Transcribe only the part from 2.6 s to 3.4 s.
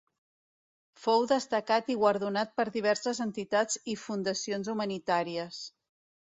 per diverses